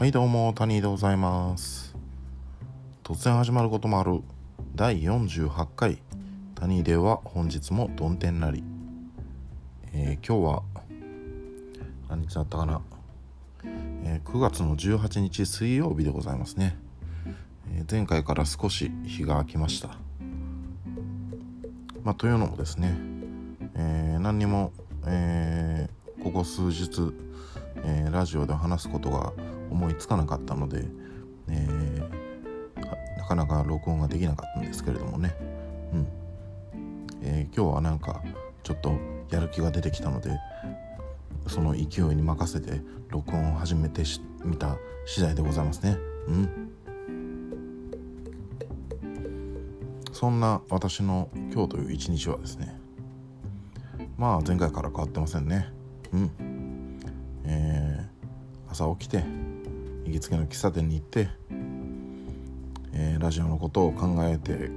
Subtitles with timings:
[0.00, 1.94] はいどうも谷でございます。
[3.04, 4.22] 突然始まることもある。
[4.74, 6.02] 第48回。
[6.54, 8.64] 谷では本日もどん天なり、
[9.92, 10.62] えー、今日は
[12.08, 12.80] 何日だったかな、
[14.04, 16.78] えー、9月の18日水曜日でございますね、
[17.70, 19.98] えー、前回から少し日が空きました。
[22.04, 22.96] まあというのもですね、
[23.74, 24.72] え何にも、
[25.04, 25.90] え
[26.24, 27.12] ここ数日、
[27.84, 29.34] えラジオで話すことが
[29.70, 30.84] 思いつかなかったので、
[31.48, 35.34] えー、なかなか録音ができなかったんですけれどもね、
[35.92, 36.06] うん。
[37.22, 38.22] えー、今日はなんか
[38.62, 38.92] ちょっと
[39.30, 40.30] やる気が出てきたので
[41.46, 44.02] その勢いに任せて録音を始めて
[44.44, 45.96] みた次第でございますね。
[46.28, 46.70] うん。
[50.12, 52.78] そんな私の今日という一日はですね
[54.18, 55.68] まあ前回から変わってませんね。
[56.12, 56.30] うん。
[57.44, 59.24] えー、朝起きて
[60.10, 61.28] 行きつけの喫茶店に行って、
[62.92, 64.68] えー、ラジオのことを考えて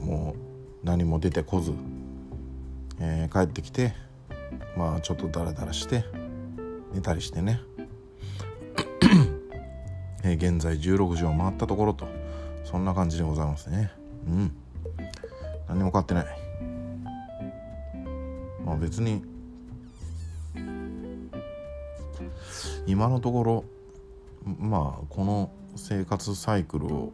[0.00, 0.34] も
[0.82, 1.74] う何も出てこず、
[2.98, 3.92] えー、帰ってきて
[4.78, 6.06] まあちょっとダラダラして
[6.94, 7.60] 寝たりしてね。
[10.24, 12.08] えー、現在16時を回ったところと
[12.64, 13.92] そんな感じでございますね。
[14.26, 14.52] うん。
[15.68, 16.26] 何も変わってない。
[18.64, 19.22] まあ別に
[22.86, 23.64] 今のところ
[24.58, 27.12] まあこの生活サイクルを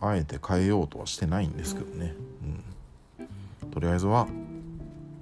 [0.00, 2.14] あえて変えようとはしてないんですけどね、
[3.20, 4.28] うん、とりあえずは、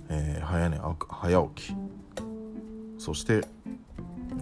[0.09, 1.75] えー、早寝早起き。
[2.99, 3.43] そして、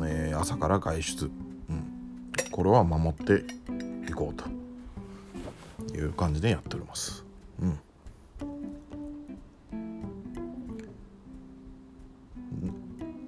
[0.02, 1.30] えー、朝から外出、
[1.68, 3.44] うん、これは守って
[4.10, 4.54] いこうと。
[5.94, 7.24] いう感じでやっております。
[7.60, 7.78] うん。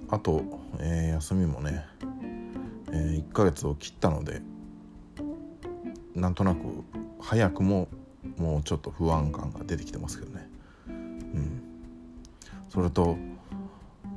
[0.09, 0.43] あと、
[0.79, 1.85] えー、休みもね
[2.91, 4.41] えー、1ヶ月を切ったので
[6.15, 6.59] なんとなく
[7.19, 7.87] 早くも
[8.37, 10.49] もうちょっと不安感が出てきてますけどね。
[10.87, 11.61] うん、
[12.69, 13.17] それと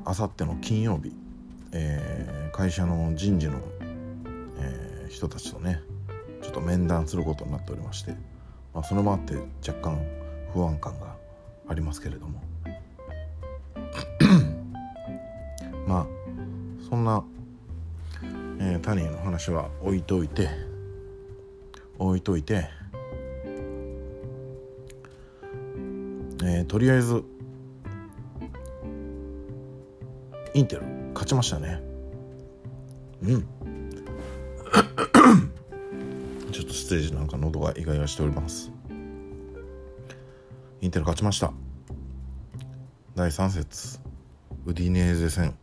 [0.04, 1.12] あさっての金曜日、
[1.72, 3.60] えー、会社の人事の、
[4.58, 5.82] えー、人たちとね
[6.42, 8.12] ちょっと面談することになっておりまして、
[8.74, 9.34] まあ、それもあって
[9.66, 10.00] 若干
[10.52, 11.14] 不安感が
[11.68, 12.42] ありますけれども
[15.86, 16.06] まあ
[16.88, 17.22] そんな
[18.62, 20.50] えー、タニーの話は置いといて
[21.98, 22.68] 置いといて、
[26.42, 27.24] えー、とりあえず
[30.52, 30.82] インテル
[31.14, 31.80] 勝ちましたね。
[33.22, 33.42] うん。
[36.52, 38.72] ちょっとステージなんか喉がイガイガしております。
[40.80, 41.52] インテル勝ちました。
[43.14, 44.00] 第3節。
[44.66, 45.54] ウディネーゼ戦。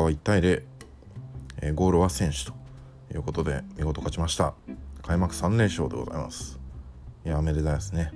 [0.00, 0.62] ー、は1対0、
[1.62, 2.52] えー、ゴールは選手と
[3.12, 4.54] いうことで見事勝ちました。
[5.02, 6.58] 開幕3連勝でございます。
[7.24, 8.10] いやめでたいですね。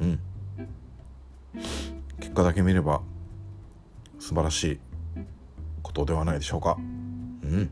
[0.00, 0.18] うん。
[2.20, 3.02] 結果だけ見れば
[4.18, 4.80] 素晴らしい
[5.82, 6.76] ことではないでしょうか。
[6.78, 7.70] うん。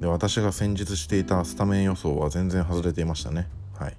[0.00, 3.48] で私が先日していたスタメン予想は全然外れていましたね。
[3.78, 3.96] はい。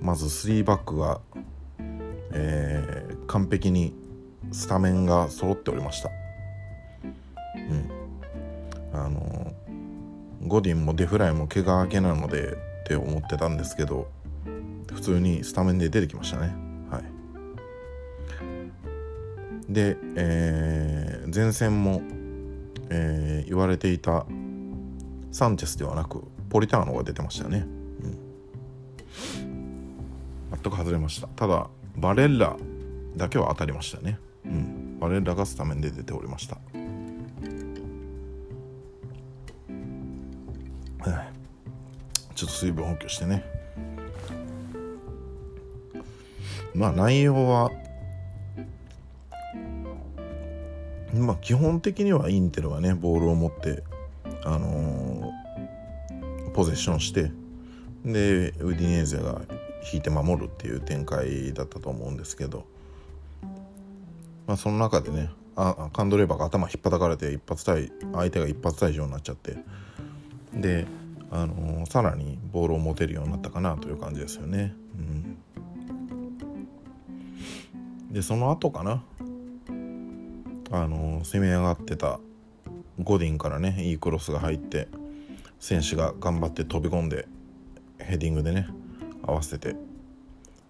[0.00, 1.20] まず3バックが、
[2.32, 3.94] えー、完璧に
[4.52, 6.10] スタメンが揃っておりました。
[7.56, 7.90] うん。
[8.92, 9.52] あの
[10.46, 12.54] ゴディンもデフライも怪我明けなのでっ
[12.86, 14.08] て思ってたんですけど
[14.92, 16.54] 普通にスタメンで出てきましたね。
[16.90, 17.04] はい。
[19.68, 22.00] で、えー、前線も、
[22.88, 24.24] えー、言われていた
[25.32, 27.66] サンチェスではなくポリターノが出てましたね、
[28.02, 28.18] うん、
[30.50, 31.26] 全く外れました。
[31.28, 32.56] ただバレッラ
[33.16, 34.18] だけは当たりましたね。
[34.46, 36.58] うん、バレラがスタメンで出ておりました。
[42.36, 43.42] ちょっと水分補給してね。
[46.74, 47.70] まあ内容は、
[51.14, 53.82] まあ基本的にはインテルはね、ボールを持って、
[54.44, 57.32] あのー、ポゼッションして、
[58.04, 59.40] で、ウディネーゼが
[59.90, 62.66] 引いて守るっていう展開だったと思うんですけど、
[64.46, 69.56] まあ、その中でねあカンドレーバーが頭引っ叩かれて一発対相手が一発退場になっちゃって
[70.54, 70.86] で、
[71.30, 74.74] あのー、さらにボールを持てるようになったかなという感じですよね。
[74.94, 75.38] うん、
[78.12, 79.02] でその後かな、
[80.70, 82.20] あのー、攻め上がってた
[83.02, 84.88] ゴディンからねいいクロスが入って
[85.58, 87.26] 選手が頑張って飛び込んで
[87.98, 88.68] ヘディングでね
[89.22, 89.76] 合わせて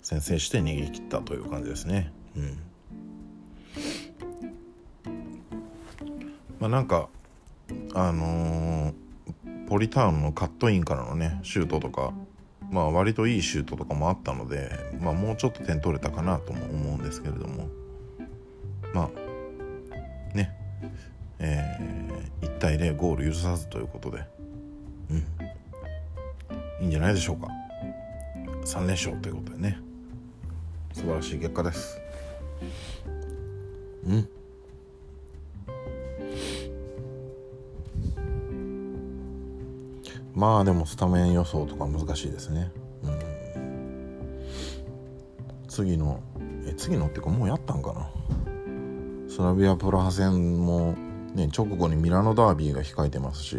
[0.00, 2.12] 先制して逃げ切ったという感じですね。
[2.36, 2.58] うん
[6.60, 7.08] まあ、なんか
[7.94, 12.12] あのー、ポリタウンのカットインからのねシュートとか
[12.70, 14.70] まあ割といいシュートとかもあったので、
[15.00, 17.68] まあ、もうちょっと点取れたかなとも思うんですけれども。
[18.92, 20.54] まあね
[21.38, 24.24] えー、1対0ゴール許さずということで。
[25.10, 25.26] うん。
[26.80, 27.48] いいんじゃないでしょうか。
[28.64, 29.78] 3連勝ということでね。
[30.92, 32.00] 素晴らしい結果です。
[34.06, 34.28] うん。
[40.46, 42.70] まあでもスタメン予想とか難しいですね。
[43.02, 44.46] うん、
[45.66, 46.20] 次の
[46.64, 48.08] え次のっていうかもうやったんかな。
[49.28, 50.94] スラビアプラハ戦も、
[51.34, 53.58] ね、直後にミラノダービーが控えてますし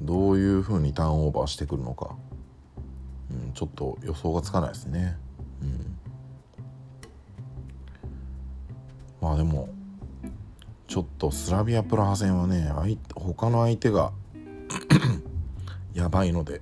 [0.00, 2.14] どういうふうにターンオーバーしてくるのか、
[3.32, 5.16] うん、ちょっと予想がつかないですね。
[5.60, 5.98] うん、
[9.20, 9.68] まあでも
[10.86, 12.72] ちょっとスラビアプラハ戦はね
[13.16, 14.12] 他の相手が
[15.98, 16.60] やばいので。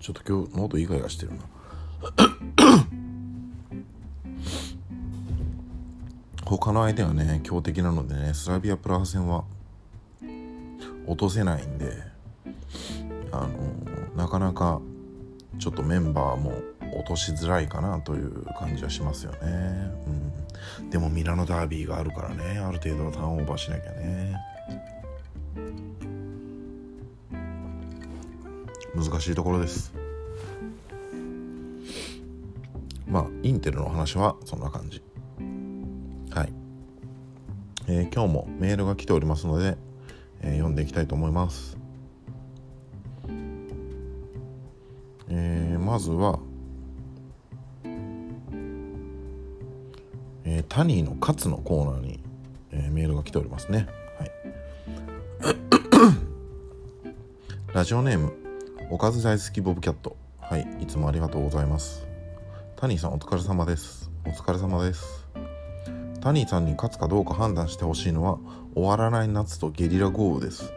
[0.00, 1.38] ちょっと今日喉イガイガしてるな。
[6.44, 9.44] 他の相手はね強敵なのでねスラビアプラハ戦は
[11.06, 11.92] 落とせないんで
[13.30, 13.48] あの
[14.16, 14.80] なかなか
[15.58, 16.54] ちょっとメンバーも
[16.96, 19.38] 落としづらいかなという感じはしますよね、
[20.80, 24.34] うん、でもミラノダービーがあるからねある程度はターンオーバーしなきゃね。
[28.98, 29.92] 難しいところです。
[33.06, 35.02] まあインテルの話はそんな感じ。
[36.30, 36.52] はい、
[37.86, 39.78] えー、今日もメールが来ておりますので、
[40.40, 41.78] えー、読んでいきたいと思います。
[45.28, 46.40] えー、まずは
[50.50, 52.20] えー、タニーのカツのコーナーに、
[52.72, 53.86] えー、メールが来ておりますね。
[54.18, 54.30] はい、
[57.74, 58.47] ラジオネーム
[58.90, 60.16] おかず大好きボブキャット。
[60.40, 62.06] はいいつもありがとうございます。
[62.74, 64.10] タニーさんお疲れ様です。
[64.24, 65.28] お疲れ様です。
[66.22, 68.38] タニーさんに勝つかどうか判断してほしいのは
[68.74, 70.72] 終わらない夏とゲリラ豪雨です。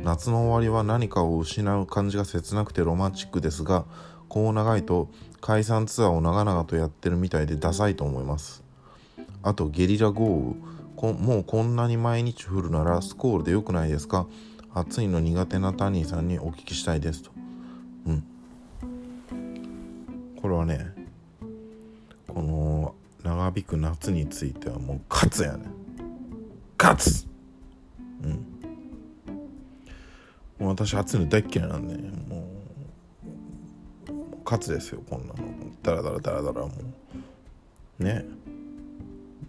[0.00, 3.86] 夏の終わりは何かを失う感じが切なくてロマンチックですが
[4.28, 5.08] こう長いと
[5.40, 8.62] 解散ツアーを長々とやってるみたいでダサいと思います。
[9.42, 10.54] あとゲリラ豪
[11.00, 11.14] 雨。
[11.14, 14.26] もうこんなに毎日降るならスコールでよくないですか？
[14.72, 17.30] 暑いの苦手なタニーさんにお聞きしたいですと。
[18.06, 18.24] うん。
[20.40, 20.94] これはね、
[22.28, 22.94] この
[23.24, 25.66] 長引く夏についてはもう勝つやね。
[26.78, 27.26] 勝つ
[28.22, 28.46] うん。
[30.58, 32.46] もう私暑いの大っ嫌いなんで、も
[34.08, 34.12] う、
[34.44, 35.34] 勝つですよ、こんなの。
[35.82, 36.72] ダラダラダラダラも
[37.98, 38.04] う。
[38.04, 38.24] ね。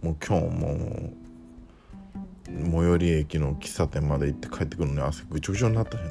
[0.02, 1.14] もう今日も
[2.60, 6.10] 最寄り駅の喫茶店まで行って帰ってくるのに汗ぐちょぐちょになったしね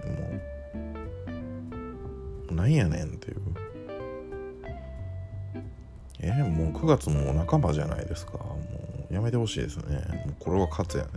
[2.48, 2.54] もう。
[2.54, 3.37] なんやねんっていう。
[6.20, 8.32] えー、もう9月も半ばじゃないですか。
[8.32, 8.58] も
[9.10, 9.96] うやめてほしいですね。
[10.26, 11.10] もうこれは勝つやね。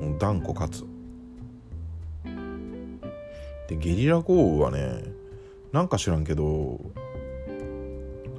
[0.00, 0.84] もう断固勝つ。
[3.68, 5.02] でゲリラ豪雨はね
[5.72, 6.80] なんか知らんけど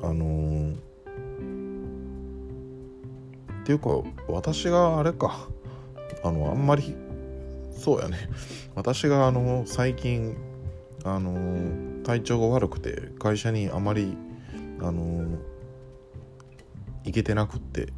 [0.01, 0.86] あのー
[3.67, 3.89] ていうか
[4.29, 5.49] 私があれか。
[6.23, 6.95] あのあんまり
[7.71, 8.17] そうやね。
[8.75, 10.37] 私があの最近
[11.03, 14.15] あの体調が悪くて会社にあまり
[14.79, 15.37] あの
[17.03, 17.91] 行けてなくって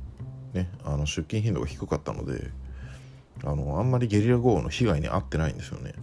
[0.53, 2.49] ねあの出勤頻度が低かったので
[3.43, 5.93] あのあんまりゲリラ豪雨の被害に遭ってないんですよね。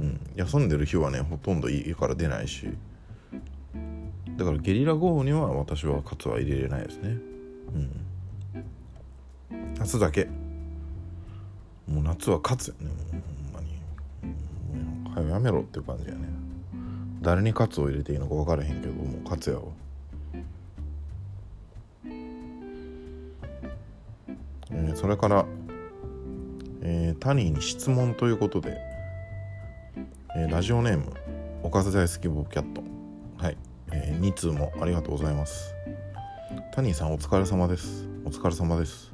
[0.00, 2.70] うん、休んでる日はねほとんど家から出ないし。
[4.38, 7.18] だからゲリラ豪雨には私はカツは入れれないですね。
[7.74, 8.11] うん。
[9.82, 10.28] 夏だけ。
[11.88, 12.96] もう夏は勝つよねもう
[13.50, 15.14] ほんまに。
[15.14, 16.28] はよやめろっていう感じやね。
[17.20, 19.62] 誰に勝つを入れていいのか分からへんけどもう勝つやわ
[24.70, 25.46] え、それから、
[26.82, 28.78] えー、タニーに質問ということで、
[30.36, 31.12] えー、ラジオネーム
[31.62, 32.82] おかず大好きボブキャット。
[33.36, 33.56] はい、
[33.92, 35.74] えー、2通もありがとうございます。
[36.72, 38.08] タニーさんお疲れ様です。
[38.24, 39.12] お疲れ様です。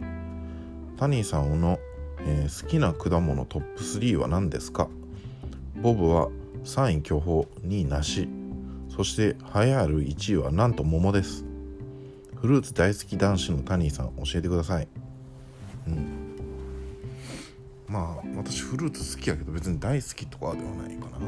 [0.99, 1.79] タニーさんの、
[2.21, 4.89] えー、好きな果物トップ3は何ですか？
[5.81, 6.29] ボブは
[6.65, 8.29] 3位巨峰2位梨
[8.89, 11.45] そして栄えある1位はなんと桃です。
[12.35, 14.89] フルーツ大好き男子のタニーさん教えてください。
[15.87, 16.37] うん。
[17.87, 21.19] まあ私フルーツ好きやけど別に大好きとかではないかな。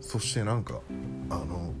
[0.00, 0.80] そしてなんか
[1.28, 1.74] あの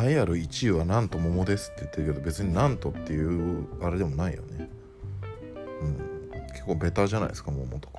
[0.00, 4.53] 栄えある1位はなんと桃ですって言ってるけど別になんとっていうあれでもないよね。
[6.64, 7.98] 結構ベタじゃないですか桃とか。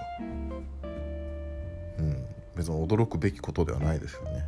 [1.99, 2.25] うん。
[2.55, 4.45] 別に驚くべきことではないですよね。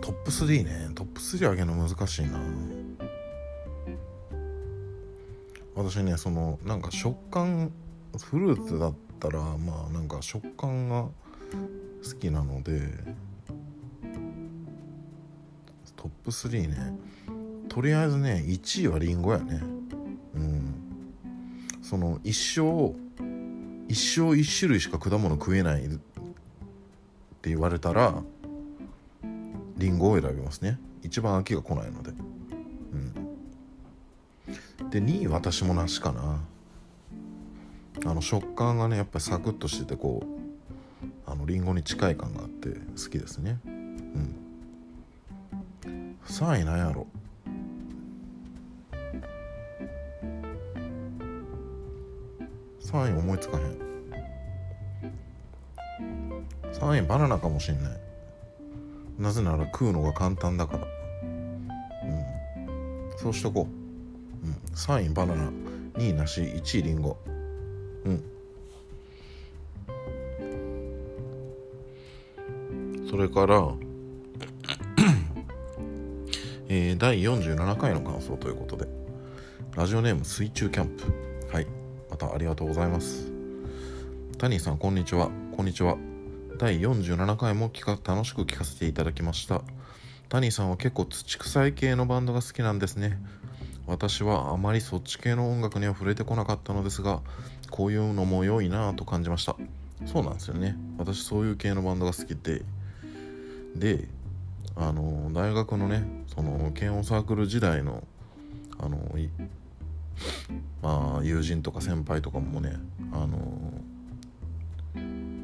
[0.00, 0.90] トップ3ね。
[0.94, 2.40] トップ3上げるの難しいな。
[5.74, 7.72] 私ねそのなんか食感
[8.16, 11.12] フルーツだったらまあなんか食感が好
[12.20, 12.80] きなので
[15.96, 16.96] トップ3ね。
[17.68, 19.79] とりあえずね1位はリンゴやね。
[21.90, 22.94] その一生
[23.88, 25.98] 一生一種類しか果物食えないって
[27.50, 28.22] 言われたら
[29.76, 30.78] リンゴを選びますね。
[31.02, 32.12] 一番飽きが来ないので。
[32.12, 32.14] う
[34.84, 34.90] ん。
[34.90, 36.38] で2位私もなしかな。
[38.08, 40.26] あの食感がねやっぱりサクッとしててこう
[41.26, 43.58] あのリンゴに近い感があって好きですね。
[43.64, 44.36] うん。
[46.28, 47.08] 3位なんやろ。
[52.90, 53.90] 3位思いつかへん。
[56.72, 57.92] 3位バナナかもしんない。
[59.18, 60.86] なぜなら食うのが簡単だから。
[62.04, 63.18] うん。
[63.18, 63.68] そうしとこ
[64.42, 65.50] う、うん、3位バナナ
[65.98, 67.16] 2位梨1位リンゴ。
[68.04, 68.24] うん。
[73.08, 73.72] それから
[76.72, 78.86] えー、第47回の感想ということで。
[79.76, 81.29] ラジオネーム水中キャンプ。
[82.20, 83.32] はいまたありがとうございます。
[84.38, 85.30] タニーさんこんにちは。
[85.56, 85.96] こんにちは。
[86.58, 89.62] 第47回も聞か楽しく聞かせていただきました。
[90.28, 93.18] タニーさんは結構土臭い系のバンドが好きなんですね。
[93.86, 97.22] 私はあまりそっち系の音楽には触れてこなかったのですが
[97.70, 99.56] こういうのも良いなぁと感じました。
[100.06, 100.76] そうなんですよね。
[100.98, 102.62] 私そういう系のバンドが好きで。
[103.74, 104.08] で
[104.76, 108.02] あの大学のねその検温サークル時代の
[108.78, 108.98] あの
[110.82, 112.76] まあ友人とか先輩とかもね
[113.12, 113.38] あの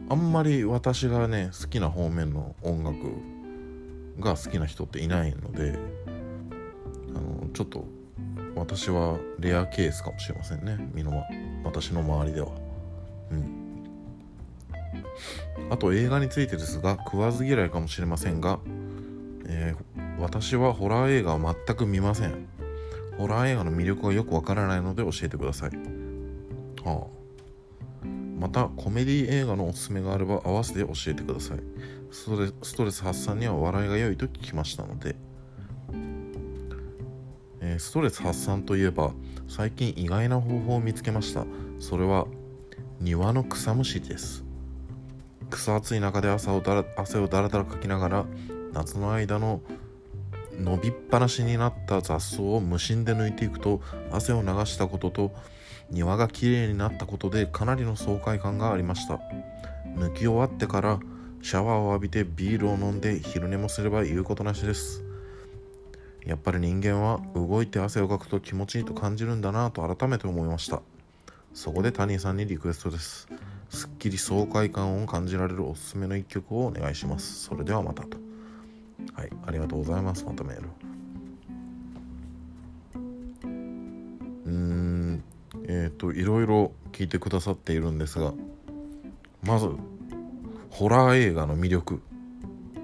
[0.08, 2.96] あんまり私がね好きな方面の音楽
[4.20, 5.78] が好きな人っていないので
[7.14, 7.84] あのちょっと
[8.54, 11.24] 私はレアケースかもしれませんね身の、ま、
[11.64, 12.48] 私の周りでは。
[13.30, 13.66] うん。
[15.70, 18.60] あと映画についてですが食わず嫌いかもしれませんが、
[19.46, 22.46] えー、私はホラー映画は全く見ません。
[23.18, 25.70] ホラー映画の魅力がよくわからないので教えてください。
[26.84, 27.16] はあ。
[28.38, 31.58] またコメディ映画のおすすめがあれば合わせて教えてください。
[32.10, 35.16] ストレストレス発散には笑いが良いと聞きましたので、
[37.60, 39.12] えー、ストレス発散といえば
[39.48, 41.46] 最近意外な方法を見つけました。
[41.78, 42.26] それは
[43.00, 44.44] 庭の草むしりです。
[45.50, 48.26] 草暑い中で朝をだら汗をだらだらかきながら
[48.72, 49.62] 夏の間の
[50.58, 55.32] 伸びっぱなしになった雑草を無心で抜いていくと汗を流したことと
[55.90, 59.20] 庭がきれいになったことでかなりの爽快感がありました。
[59.96, 61.00] 抜き終わってから
[61.42, 65.04] シャワーを浴びてビールを飲んで昼寝もすれば言うことなしです。
[66.24, 70.82] やっぱり人間は動いて汗をかくと気持ちいいと感じるんだなと改めて思いました。
[71.54, 73.28] そこでタニーさんにリクエストです。
[73.70, 77.44] すっきり爽快感を感じられるおすすめの一曲をお願いします。
[77.44, 78.25] それではまたと。
[79.14, 80.68] はいありがとうございますまたメール
[84.46, 85.24] うん
[85.68, 88.32] えっ、ー、といろいろ聞いてくださっているんですが
[89.42, 89.70] まず
[90.76, 92.02] ホラー映画の魅力。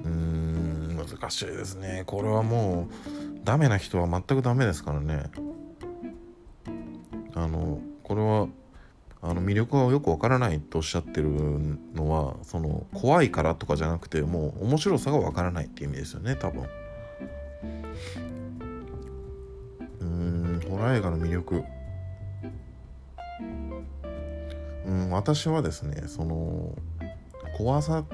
[0.02, 2.04] うん難しいですね。
[2.06, 5.24] これはもうダメな人は全くダメですからね。
[7.34, 8.48] あのこれは
[9.42, 11.30] 魅力がよくわからないとおっしゃってる
[11.94, 16.64] のはその怖いからとかじゃなくてもう面白さがわからないっていう意味ですよね多分。
[20.00, 21.64] うんホラー映画の魅力。
[24.86, 26.76] うん私はですねその
[27.56, 28.04] 怖さっ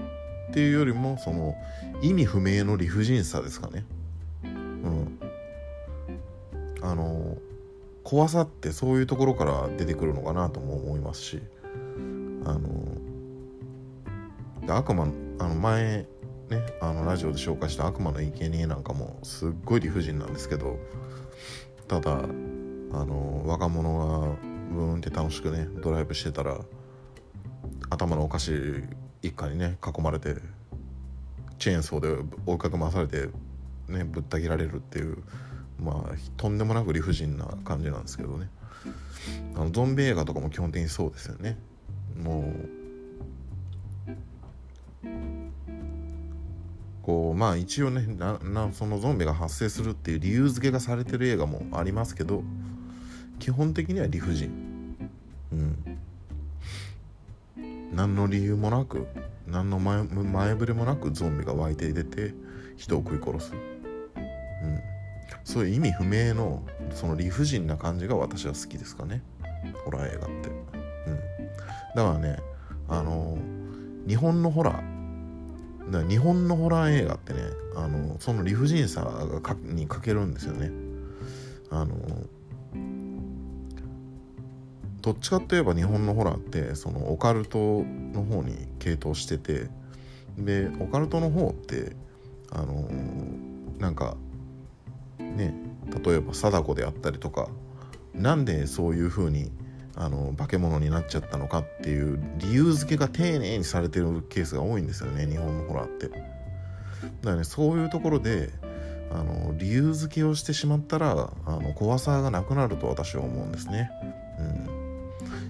[0.53, 1.55] ていうよりもその
[2.03, 3.85] 意味不明の理不尽さですかね。
[8.09, 11.43] 怖さってそういうところから出てくるのかなとも思いますし
[12.47, 12.97] あの
[14.67, 16.07] 悪魔あの前
[16.49, 20.79] ねあのラジオで紹介した悪魔の生贄なんかもすっごい理不尽なんですけど
[21.87, 22.17] ただあ
[23.05, 24.37] の若者が
[24.73, 26.59] ブーンって楽しくねドライブしてたら
[27.91, 28.85] 頭のお菓子
[29.21, 30.37] 一家にね囲まれて
[31.59, 33.29] チェーンソーで追いかけ回されて
[33.87, 35.23] ねぶった切られるっていう
[35.83, 38.49] まあとんでもなく理不尽な感じなんですけどね。
[39.55, 41.59] あのゾンビ映画とかも基本的にそうですよね。
[42.17, 42.69] もう
[47.03, 52.43] こうまあ一応ねななそのゾンビが発生するっていう理由付けがされてる映画もありますけど
[53.39, 54.97] 基本的には理不尽。
[55.53, 55.99] うん。
[57.93, 59.07] 何の理由もなく
[59.47, 62.35] 何の前前触れもなくゾンビが湧いて出て
[62.77, 63.55] 人を食い殺す、
[65.49, 66.63] そういう意味不明の
[66.93, 69.23] その理不尽な感じが私は好きですかね。
[69.87, 71.19] ホラー映画って、うん、
[71.97, 72.37] だからね
[72.87, 73.39] あの
[74.07, 77.41] 日本のホラーだ日本のホラー映画ってね
[77.77, 80.71] あのその理不尽さがかに欠けるんですよね。
[81.71, 81.97] あの
[85.01, 89.71] どっちかっていえば日本のホラーってそのオカルトの方に傾倒してて
[90.37, 91.97] でオカルトの方って
[92.53, 92.87] あの、
[93.79, 94.17] なんか
[95.37, 95.55] ね
[96.05, 97.49] 例えば貞子であったりとか
[98.15, 99.51] なんでそういう風に
[99.95, 106.09] あの化け物になっちゃったのかっていう理由付けが丁寧にされてるケースが多いんですよね日本のホラーって。
[106.09, 106.21] だか
[107.25, 108.51] らねそういうところで
[109.11, 113.91] あの理由付けをしてしまったらあの怖さがなくなると私は思うんですね。
[114.39, 114.43] う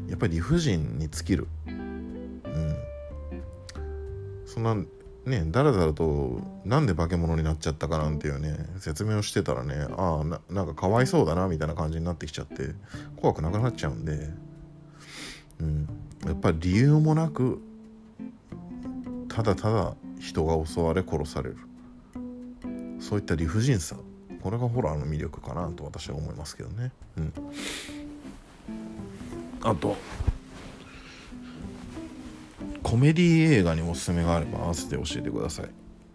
[0.04, 1.48] ん、やっぱり理不尽に尽きる。
[1.66, 2.76] うん、
[4.46, 4.76] そんな
[5.28, 12.70] ねだらだらとなんで化け物になっちゃったかなんていうね説明をしてたらねああなんかかわいそうだなみたいな感じになってきちゃって
[13.16, 14.30] 怖くなくなっちゃうんで、
[15.60, 15.88] うん、
[16.26, 17.60] やっぱり理由もなく
[19.28, 21.58] ただただ人が襲われ殺される。
[23.00, 23.96] そういった理不尽さ。
[24.42, 26.92] これがホラーの魅力かなと私は思いますけどね。
[27.16, 27.32] うん、
[29.62, 29.96] あと
[32.88, 35.66] コメディ映画におすすめがあれば合わせて教えてください。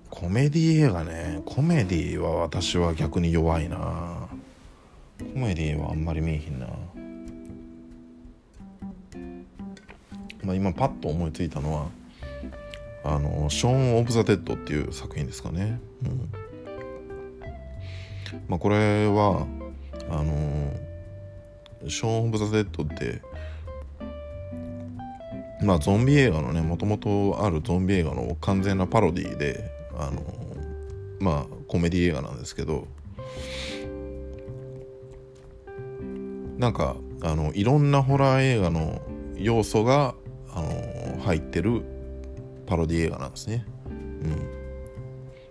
[0.09, 1.43] コメディ映画ね。
[1.45, 4.27] コメディは私は逆に弱いな。
[5.19, 6.65] コメディはあんまり見えひんな。
[10.41, 11.89] まあ今パッと思いついたのは
[13.03, 15.79] あのショーン・オブ・ザ・デッドっていう作品ですかね。
[16.03, 16.31] うん。
[18.47, 19.45] まあこれは
[20.09, 20.73] あの
[21.87, 23.21] ショーン・オブ・ザ・デッドって
[25.63, 30.23] まあゾンビ映画のねもともとあるゾンビ映画の完全なパロディであの
[31.19, 32.87] まあコメディ映画なんですけど
[36.57, 39.01] なんかあのいろんなホラー映画の
[39.35, 40.15] 要素が
[40.53, 41.83] あの入ってる
[42.67, 43.65] パロディ映画なんですね。
[43.87, 44.49] うん、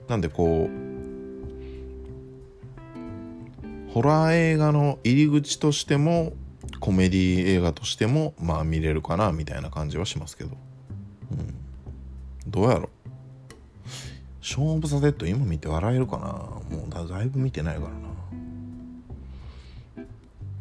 [0.09, 0.83] なんでこう
[3.93, 6.33] ホラー映画の入り口としても
[6.83, 10.51] コメディ映画としてもまあ見れるかなみたいな感じはしますけど、
[11.31, 11.55] うん、
[12.51, 12.91] どうやろ。
[14.41, 16.77] ショーン・オブ・ザ・デッド今見て笑えるかな。
[16.77, 17.95] もうだだいぶ見てないからな。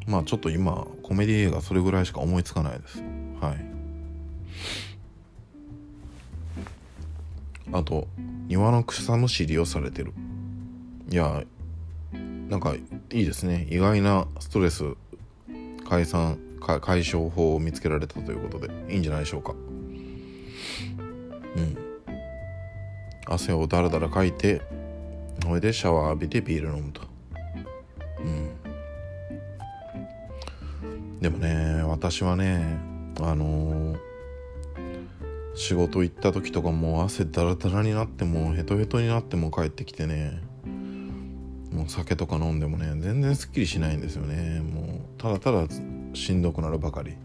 [0.06, 3.02] まあちょっと今コメディ映画それぐらいしか思いつかないです。
[3.42, 3.66] はい。
[7.74, 8.08] あと
[8.46, 10.14] 庭の草むしりをされてる。
[11.10, 11.44] いや
[12.48, 13.68] なんかいいですね。
[13.72, 14.84] 意外なストレス
[15.92, 16.40] 解散
[16.80, 19.54] 解消法を見つけられたということでいいんじゃないでしょうか。
[21.58, 21.78] うん。
[23.28, 24.62] 汗をだらだらかいて
[25.44, 27.02] それでシャワー浴びてビール飲むと。
[28.20, 28.52] うん。
[31.20, 32.80] でもね私はね
[33.20, 33.98] あのー、
[35.56, 40.42] 仕事行った時とかもう汗だらだらになってもヘトヘトになっても帰ってきてね
[41.72, 44.62] もう酒とか飲んでもね全然すっきりしないんですよね。
[44.62, 45.68] もうただただ
[46.14, 47.16] しんどくなるばかり。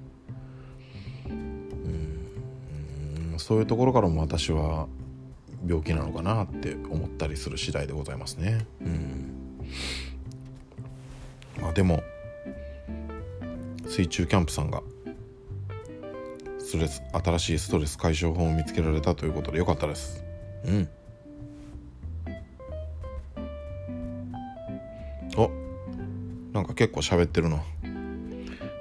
[1.29, 4.87] うんそういうところからも私は
[5.67, 8.67] 病気なのかなって思ったりする次第でございますね。
[8.81, 9.61] うん。
[11.61, 12.03] まあでも
[13.87, 14.83] 水中キャンプさんが
[16.59, 20.25] ストレス新しいストレス解消法を見つけられたということでよかったです
[20.65, 20.89] うん
[26.67, 27.63] か結構喋ってるな。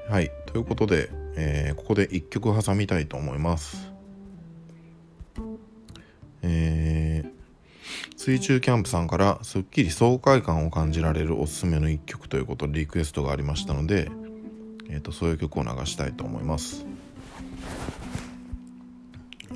[0.10, 0.32] はい。
[0.46, 3.92] ということで、えー、ここで一曲挟みたいと思います。
[6.42, 14.12] えー、水中キャンプさんからすっきり爽快感を感じられるおすすめの一曲ということでリクエストがありましたので、
[14.90, 16.86] えーと、そういう曲を流したいと思います。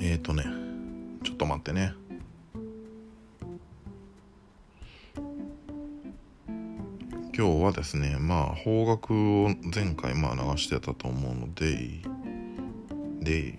[0.00, 0.44] えっ、ー、とね、
[1.22, 1.94] ちょっと待ってね。
[7.40, 12.02] 今日はですねまあ方角を前回まあ流してたと思うので
[13.22, 13.58] で、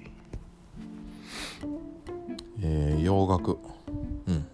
[2.61, 3.57] えー、洋楽。
[4.27, 4.45] うん、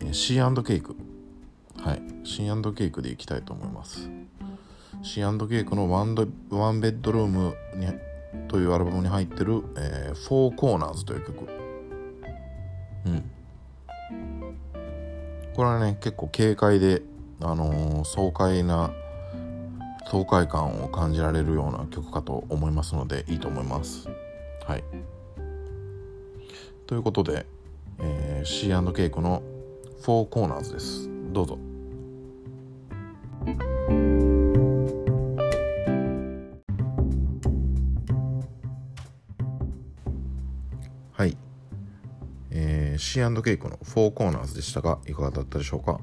[0.00, 0.96] えー、シーケイク
[1.78, 2.02] はい。
[2.24, 4.10] シーケイクでいきたいと思います。
[5.04, 7.86] シーケイクのワンドワンベッドルームに
[8.48, 11.48] というアルバムに入ってる、えー、フォーコーナーズという曲。
[13.06, 13.30] うん。
[15.54, 17.02] これはね結構軽快で、
[17.40, 18.90] あのー、爽快な
[20.08, 24.08] 爽快感を感じられるような曲かと思いますのでいいと思います。
[24.64, 24.84] はい、
[26.86, 27.46] ということで、
[27.98, 29.42] えー、C&K クの
[30.02, 31.10] 4コーナーズです。
[31.32, 31.58] どうぞ。
[41.12, 41.36] はい。
[42.50, 46.00] えー、C&K クの4コーナーズでしたが、いかがだったでしょうか？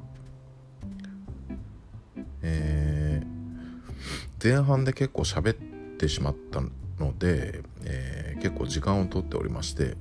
[4.43, 5.56] 前半で結構喋っ
[5.97, 6.62] てしまった
[6.99, 9.95] ので、えー、結構時間をとっておりまして、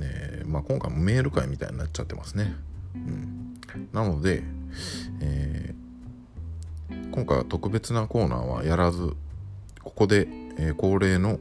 [0.00, 2.54] えーまあ、今回もメール会みたいになっちゃってますね。
[2.94, 3.58] うん、
[3.92, 4.42] なので、
[5.20, 9.14] えー、今回は特別なコーナーはやらず、
[9.82, 11.38] ここで、えー、恒例の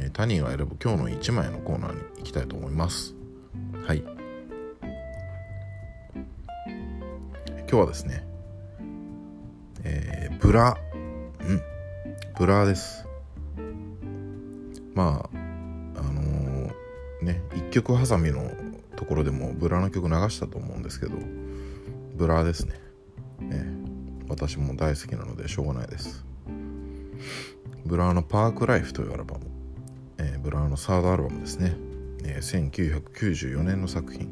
[0.00, 3.14] えー、タニーが選ぶ今日の1枚のコーナーに行きたいと思います。
[3.84, 4.04] はい。
[7.70, 8.24] 今日はですね
[9.84, 10.76] えー、ブラー
[12.38, 13.04] ブラーです。
[14.94, 18.52] まああのー、ね一曲ハサミの
[18.94, 21.16] ところでもブラーの曲流したと思うんですけど
[22.14, 22.80] ブラーですね。
[23.40, 23.66] ね
[24.28, 26.24] 私も大好きなのでしょうがないです。
[27.84, 29.46] ブラーのパークライフというアルバム。
[30.18, 31.74] えー、ブラーのサードアルバムですね、
[32.24, 34.30] えー、1994年の作品。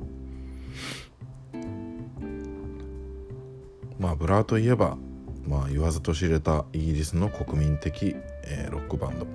[3.98, 4.96] まあブラウといえば、
[5.46, 9.26] まあ、言わずと知れたイギリスの国民的、えー、ロックバンド。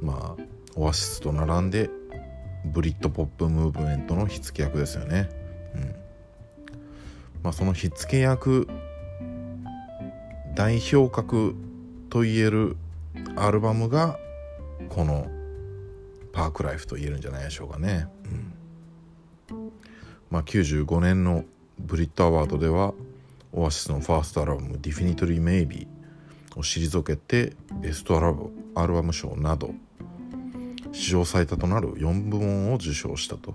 [0.00, 0.42] まあ
[0.76, 1.90] オアシスと並んで
[2.64, 5.28] ブリッドポップムーブメントの火付け役ですよね、
[5.74, 5.94] うん。
[7.42, 8.68] まあ、その火付け役
[10.54, 11.54] 代表格
[12.08, 12.76] といえる
[13.36, 14.18] アルバムが
[14.88, 15.26] この
[16.32, 18.06] パークライフと言えるんじゃないでしょうかね。
[19.50, 19.72] うん、
[20.30, 21.44] まあ95年の
[21.78, 22.94] ブリットアワードでは
[23.52, 29.74] オアシスのファーストアルバム「ディフィニトリー・メイビー」を退けてベストアルバムアルバム賞など
[30.92, 33.54] 史上最多となる4部門を受賞したと、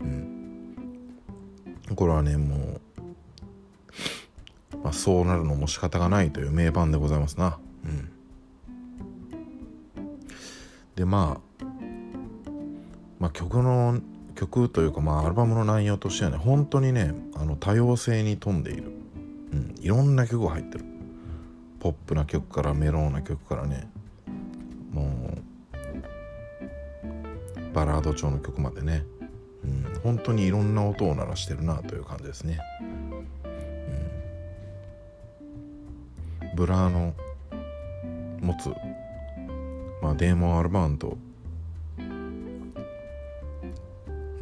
[0.00, 0.74] うん、
[1.94, 2.80] これはねもう、
[4.82, 8.10] まあ、そうなるのも仕方がないという名盤でございますな、うん、
[10.94, 11.48] でまあ
[13.18, 14.00] まあ、曲の
[14.34, 18.92] 曲というか、まあ、アルバムの内容としてはね本当にねあの多様性に富んでいる、
[19.52, 20.84] うん、いろんな曲が入ってる。
[21.80, 23.90] ポップな曲からメローな曲からね。
[24.90, 25.38] もう
[27.72, 29.04] バラード調の曲までね、
[29.62, 32.58] うん、本当にいろんな音を鳴らしてるなという感じですね、
[36.40, 37.14] うん、ブラーの
[38.40, 38.70] 持つ、
[40.02, 41.18] まあ、デーモン・アルバーンと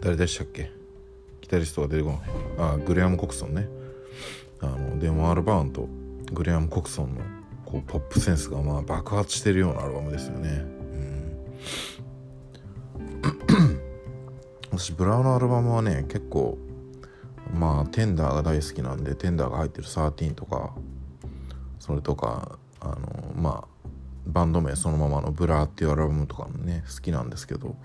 [0.00, 0.70] 誰でしたっけ？
[1.42, 2.20] ギタリストが出てこない。
[2.58, 3.68] あグレアム・コクソンね。
[4.96, 5.88] のデーモン・アルバーンと
[6.32, 7.20] グレアム・コクソンの
[7.64, 10.52] こうポップセンスがまあ爆発してるようなアルバムですよね、う
[13.54, 13.80] ん、
[14.78, 16.58] 私ブラーのアルバムはね結構
[17.54, 20.74] まあテンダーが大好きなんでテンダーが入ってる13とか
[21.78, 23.88] それとかあのまあ
[24.26, 27.76] バンド名そのままのブラーっていうアルバムとかもね好きなんですけど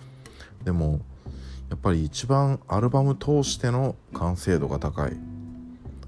[0.64, 1.02] でも
[1.70, 5.31] やっぱり一番アルバム通しての完成度が高い。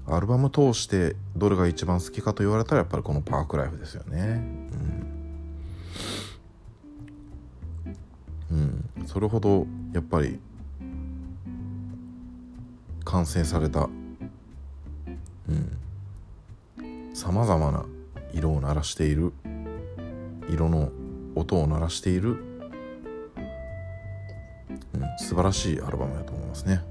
[0.06, 4.42] アルバム通してどれが一番好きかと言われたらやっぱりこのパークライフですよね。
[8.50, 10.38] うん、うん、それほどやっぱり
[13.04, 13.88] 完成された
[17.24, 17.86] さまざまな
[18.34, 19.32] 色を鳴らしている
[20.50, 20.90] 色の
[21.34, 22.32] 音を鳴らしている
[24.92, 25.02] うん。
[25.18, 26.83] 素晴らしいアルバムだと思いますね。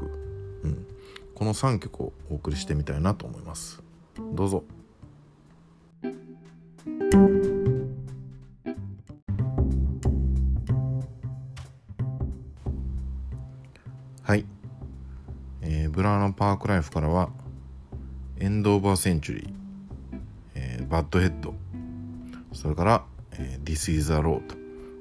[0.63, 0.87] うん、
[1.33, 3.81] この3曲をお送りしてみたいなと思います。
[4.33, 4.63] どうぞ。
[15.99, 17.29] ブラーの Parklife からは
[18.39, 19.53] End of a Century、
[20.55, 21.53] えー、バッドヘッド
[22.53, 24.47] それから、えー、This is a Road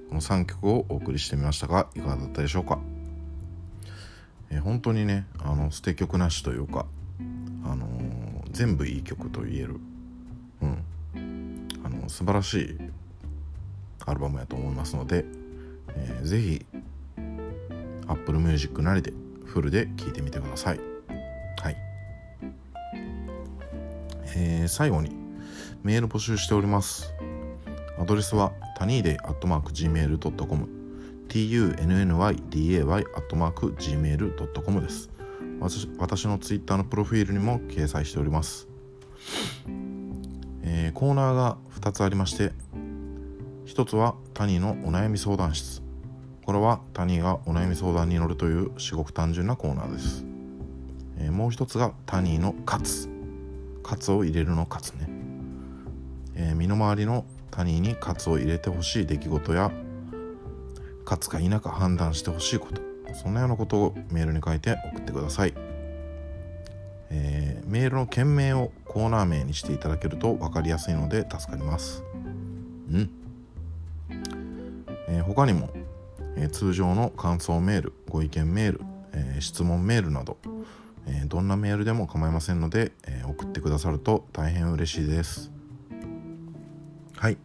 [0.08, 2.80] この3曲をお送りしてみましたがいかがだったでしょうか、
[4.50, 6.84] えー、本当にねあの捨て曲なしというか、
[7.64, 7.90] あのー、
[8.50, 9.76] 全部いい曲と言える、
[10.62, 12.78] うん、あの素晴らしい
[14.04, 15.24] アルバムやと思いますので、
[15.90, 16.66] えー、ぜひ
[18.08, 19.12] Apple Music なりで
[19.48, 20.80] フルで聴いてみてください。
[21.62, 21.76] はい。
[24.36, 25.10] えー、最後に
[25.82, 27.12] メール募集しております。
[27.98, 30.68] アドレスはタニーデイアットマーク Gmail.com
[31.28, 35.10] tunnyday アットマーク Gmail.com です。
[35.98, 38.68] 私のツイッターのプロフィールにも掲載しております。
[40.62, 42.52] えー、コーナーが2つありまして
[43.66, 45.82] 1つはタニーのお悩み相談室
[46.48, 50.24] これはタニーがお悩み相談に乗るという至極単純なコーナーです、
[51.18, 53.10] えー、もう一つがタニーのカツ
[53.82, 55.10] カツを入れるのカツね、
[56.34, 59.70] えー、身の回りのタニーにカツを入れてほしい出来事や
[61.04, 62.80] カツか否か判断してほしいこと。
[63.12, 65.52] そんなようなことをメールに書いて送ってください、
[67.10, 72.02] えー、メールの件名をコーナー名にしていただけると分かりやすいので助かります。
[72.90, 73.10] うん、
[75.08, 75.68] えー、他にも
[76.40, 78.80] え通常の感想メールご意見メール、
[79.12, 80.38] え質問メールなど、
[81.06, 85.50] えどんなメールでも構いませんので、え送ってくださると大変嬉しいです。
[87.16, 87.38] はい。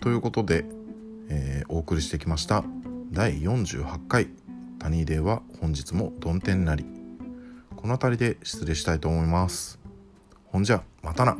[0.00, 0.64] ということで、
[1.28, 2.64] えお送りしてきました
[3.10, 4.28] 第48回
[4.78, 6.84] 「タニーデー」は本日も曇天なり。
[7.76, 9.78] この辺りで失礼したいと思います。
[10.46, 11.36] ほんじゃまたな。